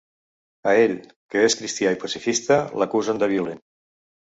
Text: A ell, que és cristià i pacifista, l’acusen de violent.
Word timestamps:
A 0.71 0.73
ell, 0.85 0.93
que 1.35 1.45
és 1.51 1.57
cristià 1.61 1.95
i 1.99 2.03
pacifista, 2.07 2.61
l’acusen 2.83 3.25
de 3.25 3.35
violent. 3.39 3.67